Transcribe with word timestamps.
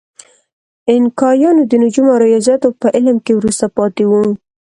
اینکایانو 0.89 1.63
د 1.67 1.73
نجوم 1.83 2.07
او 2.13 2.17
ریاضیاتو 2.23 2.67
په 2.81 2.87
علم 2.95 3.17
کې 3.25 3.33
وروسته 3.35 3.65
پاتې 3.77 4.03
وو. 4.09 4.21